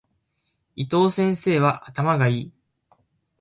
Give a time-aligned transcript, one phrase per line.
[0.75, 2.51] 伊藤先生は頭が良い。